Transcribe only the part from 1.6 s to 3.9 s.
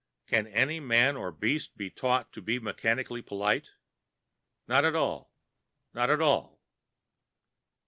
be taught to be mechanically polite?